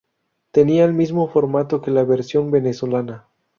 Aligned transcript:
Tenía 0.49 0.85
el 0.85 0.95
mismo 0.95 1.27
formato 1.27 1.79
que 1.83 1.91
la 1.91 2.03
versión 2.03 2.49
venezolana. 2.49 3.27